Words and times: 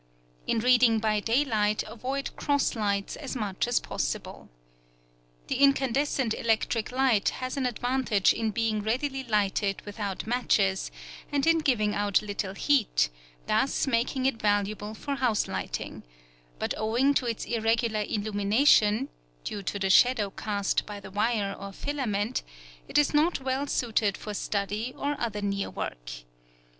In 0.47 0.57
reading 0.57 0.97
by 0.97 1.19
daylight 1.19 1.83
avoid 1.85 2.35
cross 2.35 2.75
lights 2.75 3.15
as 3.17 3.35
much 3.35 3.67
as 3.67 3.79
possible. 3.79 4.49
The 5.45 5.57
incandescent 5.57 6.33
electric 6.33 6.91
light 6.91 7.29
has 7.37 7.55
an 7.55 7.67
advantage 7.67 8.33
in 8.33 8.49
being 8.49 8.81
readily 8.81 9.23
lighted 9.23 9.83
without 9.85 10.25
matches, 10.25 10.89
and 11.31 11.45
in 11.45 11.59
giving 11.59 11.93
out 11.93 12.23
little 12.23 12.55
heat, 12.55 13.11
thus 13.45 13.85
making 13.85 14.25
it 14.25 14.41
valuable 14.41 14.95
for 14.95 15.17
house 15.17 15.47
lighting; 15.47 16.01
but 16.57 16.73
owing 16.79 17.13
to 17.13 17.27
its 17.27 17.45
irregular 17.45 18.01
illumination 18.01 19.07
(due 19.43 19.61
to 19.61 19.77
the 19.77 19.91
shadow 19.91 20.31
cast 20.31 20.83
by 20.87 20.99
the 20.99 21.11
wire 21.11 21.53
or 21.59 21.71
filament), 21.71 22.41
it 22.87 22.97
is 22.97 23.13
not 23.13 23.39
well 23.39 23.67
suited 23.67 24.17
for 24.17 24.33
study 24.33 24.95
or 24.97 25.15
other 25.21 25.43
near 25.43 25.69
work. 25.69 26.09